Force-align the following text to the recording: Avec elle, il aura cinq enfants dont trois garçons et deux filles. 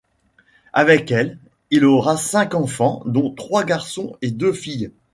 Avec 0.73 1.11
elle, 1.11 1.37
il 1.69 1.85
aura 1.85 2.17
cinq 2.17 2.55
enfants 2.55 3.03
dont 3.05 3.29
trois 3.35 3.63
garçons 3.63 4.17
et 4.23 4.31
deux 4.31 4.51
filles. 4.51 4.91